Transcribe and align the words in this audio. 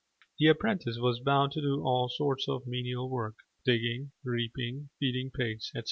The 0.39 0.47
apprentice 0.47 0.97
was 0.97 1.19
bound 1.19 1.51
to 1.51 1.61
do 1.61 1.83
all 1.83 2.09
sorts 2.09 2.47
of 2.49 2.65
menial 2.65 3.07
work 3.07 3.35
digging, 3.63 4.13
reaping, 4.23 4.89
feeding 4.99 5.29
pigs, 5.29 5.67
etc. 5.69 5.79